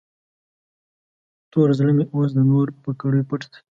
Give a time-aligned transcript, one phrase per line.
[1.51, 3.59] تور زړه مې اوس د نور په کړیو پټ دی.